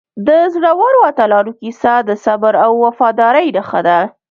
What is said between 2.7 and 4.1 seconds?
وفادارۍ نښه ده.